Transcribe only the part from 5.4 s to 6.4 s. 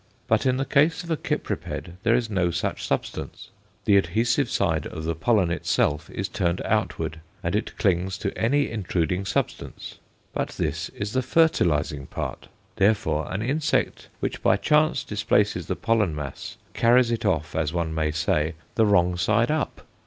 itself is